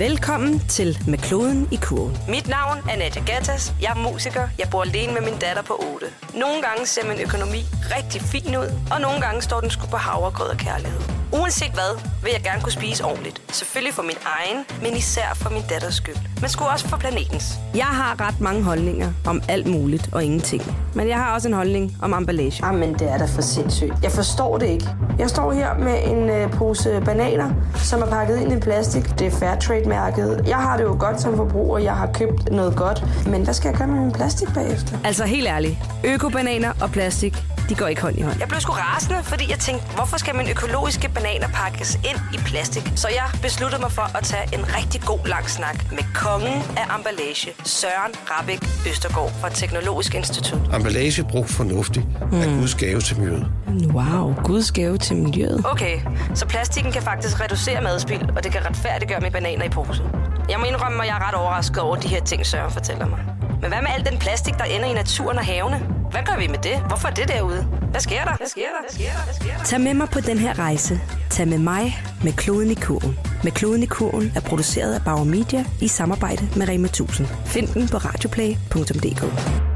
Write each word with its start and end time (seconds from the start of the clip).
Velkommen 0.00 0.58
til 0.58 0.98
Med 1.08 1.18
kloden 1.18 1.68
i 1.72 1.76
kurven. 1.76 2.16
Mit 2.28 2.48
navn 2.48 2.78
er 2.90 2.96
Nadia 2.96 3.22
Gattas. 3.24 3.74
Jeg 3.82 3.90
er 3.96 4.10
musiker. 4.10 4.48
Jeg 4.58 4.68
bor 4.70 4.82
alene 4.82 5.12
med 5.12 5.20
min 5.20 5.38
datter 5.40 5.62
på 5.62 5.74
8. 5.94 6.06
Nogle 6.34 6.62
gange 6.62 6.86
ser 6.86 7.08
min 7.08 7.20
økonomi 7.26 7.60
rigtig 7.96 8.20
fin 8.22 8.56
ud, 8.56 8.70
og 8.92 9.00
nogle 9.00 9.20
gange 9.20 9.42
står 9.42 9.60
den 9.60 9.70
sgu 9.70 9.86
på 9.86 9.96
havregrød 9.96 10.48
og 10.48 10.56
kærlighed. 10.56 11.19
Uanset 11.32 11.70
hvad, 11.72 12.00
vil 12.22 12.30
jeg 12.32 12.42
gerne 12.42 12.60
kunne 12.62 12.72
spise 12.72 13.04
ordentligt. 13.04 13.42
Selvfølgelig 13.52 13.94
for 13.94 14.02
min 14.02 14.16
egen, 14.38 14.64
men 14.82 14.96
især 14.96 15.32
for 15.34 15.50
min 15.50 15.62
datters 15.70 15.94
skyld. 15.94 16.16
Men 16.40 16.48
sgu 16.50 16.64
også 16.64 16.88
for 16.88 16.96
planetens. 16.96 17.44
Jeg 17.74 17.84
har 17.84 18.20
ret 18.20 18.40
mange 18.40 18.62
holdninger 18.62 19.12
om 19.26 19.42
alt 19.48 19.66
muligt 19.66 20.08
og 20.12 20.24
ingenting. 20.24 20.62
Men 20.94 21.08
jeg 21.08 21.16
har 21.16 21.34
også 21.34 21.48
en 21.48 21.54
holdning 21.54 21.96
om 22.02 22.12
emballage. 22.12 22.66
Jamen, 22.66 22.94
det 22.94 23.10
er 23.10 23.18
da 23.18 23.24
for 23.24 23.42
sindssygt. 23.42 23.92
Jeg 24.02 24.12
forstår 24.12 24.58
det 24.58 24.66
ikke. 24.66 24.88
Jeg 25.18 25.30
står 25.30 25.52
her 25.52 25.74
med 25.78 25.98
en 26.04 26.28
øh, 26.30 26.50
pose 26.52 27.02
bananer, 27.04 27.50
som 27.76 28.02
er 28.02 28.06
pakket 28.06 28.40
ind 28.40 28.52
i 28.52 28.60
plastik. 28.60 29.04
Det 29.18 29.26
er 29.26 29.30
Fairtrade-mærket. 29.30 30.44
Jeg 30.46 30.56
har 30.56 30.76
det 30.76 30.84
jo 30.84 30.96
godt 30.98 31.20
som 31.20 31.36
forbruger. 31.36 31.78
Jeg 31.78 31.94
har 31.96 32.10
købt 32.14 32.52
noget 32.52 32.76
godt. 32.76 33.04
Men 33.26 33.42
hvad 33.42 33.54
skal 33.54 33.68
jeg 33.68 33.78
gøre 33.78 33.88
med 33.88 34.00
min 34.00 34.12
plastik 34.12 34.48
bagefter? 34.54 34.98
Altså 35.04 35.24
helt 35.24 35.46
ærligt. 35.48 35.76
Økobananer 36.04 36.72
og 36.80 36.90
plastik, 36.90 37.44
de 37.70 37.74
går 37.74 37.86
ikke 37.86 38.02
hånd 38.02 38.18
i 38.18 38.22
hånd. 38.22 38.36
Jeg 38.40 38.48
blev 38.48 38.60
sgu 38.60 38.72
rasende, 38.72 39.18
fordi 39.22 39.50
jeg 39.50 39.58
tænkte, 39.58 39.84
hvorfor 39.94 40.16
skal 40.16 40.36
min 40.36 40.48
økologiske 40.48 41.08
bananer 41.08 41.48
pakkes 41.48 41.94
ind 41.94 42.20
i 42.34 42.38
plastik? 42.48 42.92
Så 42.96 43.08
jeg 43.08 43.26
besluttede 43.42 43.80
mig 43.80 43.92
for 43.92 44.16
at 44.18 44.24
tage 44.24 44.46
en 44.58 44.64
rigtig 44.76 45.00
god 45.00 45.26
lang 45.26 45.50
snak 45.50 45.92
med 45.92 46.04
kongen 46.14 46.62
af 46.76 46.96
emballage, 46.96 47.50
Søren 47.64 48.12
Rabik 48.30 48.62
Østergaard 48.90 49.32
fra 49.40 49.48
Teknologisk 49.48 50.14
Institut. 50.14 50.60
Emballage 50.74 51.24
brugt 51.24 51.50
fornuftigt 51.50 52.06
er 52.32 52.58
Guds 52.60 52.74
gave 52.74 53.00
til 53.00 53.18
miljøet. 53.18 53.46
Wow, 53.94 54.34
Guds 54.44 54.72
gave 54.72 54.98
til 54.98 55.16
miljøet. 55.16 55.60
Okay, 55.64 56.00
så 56.34 56.46
plastikken 56.46 56.92
kan 56.92 57.02
faktisk 57.02 57.40
reducere 57.40 57.80
madspild, 57.82 58.30
og 58.36 58.44
det 58.44 58.52
kan 58.52 58.66
retfærdiggøre 58.66 59.20
med 59.20 59.30
bananer 59.30 59.64
i 59.64 59.68
pose. 59.68 60.02
Jeg 60.48 60.58
må 60.58 60.64
indrømme, 60.64 61.02
at 61.02 61.08
jeg 61.08 61.16
er 61.16 61.28
ret 61.28 61.34
overrasket 61.34 61.78
over 61.78 61.96
de 61.96 62.08
her 62.08 62.24
ting, 62.24 62.46
Søren 62.46 62.70
fortæller 62.70 63.06
mig. 63.06 63.18
Men 63.60 63.68
hvad 63.72 63.82
med 63.82 63.90
al 63.98 64.04
den 64.10 64.18
plastik, 64.18 64.54
der 64.58 64.64
ender 64.64 64.88
i 64.88 64.92
naturen 64.92 65.38
og 65.38 65.44
havene? 65.44 65.78
Hvad 66.10 66.22
gør 66.22 66.36
vi 66.38 66.46
med 66.46 66.58
det? 66.58 66.76
Hvorfor 66.88 67.08
er 67.08 67.12
det 67.12 67.28
derude? 67.28 67.62
Hvad 67.90 68.00
sker 68.00 68.24
der? 68.24 68.36
Hvad 68.36 68.46
sker 68.46 68.62
der? 68.62 68.80
Hvad 68.80 68.90
sker 68.90 69.12
der? 69.12 69.24
Hvad 69.24 69.34
sker 69.34 69.56
der? 69.58 69.64
Tag 69.64 69.80
med 69.80 69.94
mig 69.94 70.08
på 70.08 70.20
den 70.20 70.38
her 70.38 70.58
rejse. 70.58 71.00
Tag 71.30 71.48
med 71.48 71.58
mig 71.58 72.02
med 72.24 72.32
kloden 72.32 72.70
i 72.70 72.74
kurven. 72.74 73.18
Med 73.44 73.52
kloden 73.52 73.82
i 73.82 73.86
kurven 73.86 74.32
er 74.36 74.40
produceret 74.40 74.94
af 74.94 75.02
Bauer 75.04 75.24
Media 75.24 75.64
i 75.80 75.88
samarbejde 75.88 76.48
med 76.56 76.68
Rema 76.68 76.86
1000. 76.86 77.28
Find 77.46 77.68
den 77.68 77.88
på 77.88 77.96
radioplay.dk. 77.96 79.69